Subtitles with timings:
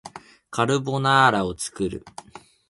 [0.49, 2.03] カルボナーラを作る